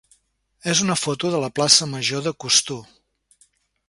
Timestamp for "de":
1.35-1.41, 2.29-2.33